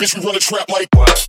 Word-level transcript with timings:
bitch, 0.00 0.18
we 0.18 0.24
run 0.24 0.34
a 0.34 0.38
trap 0.38 0.70
like 0.70 0.88
what? 0.94 1.28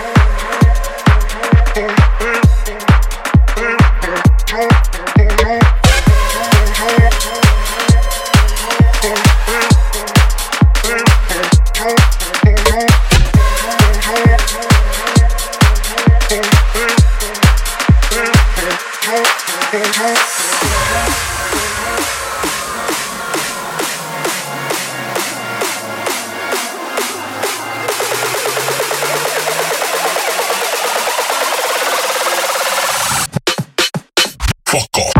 Fuck 34.71 34.99
off. 34.99 35.10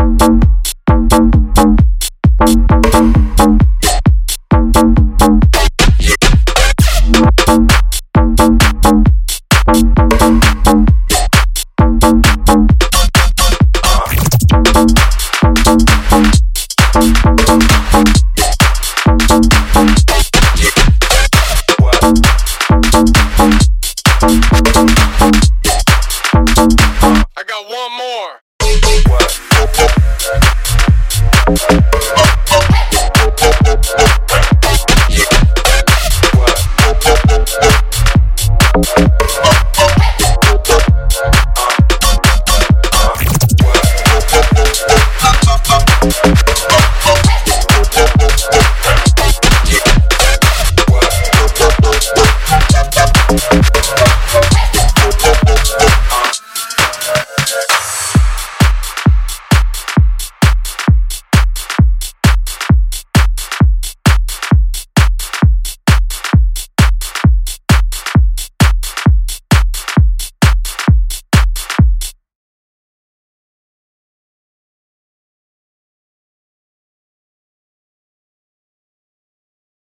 Thank 31.54 31.92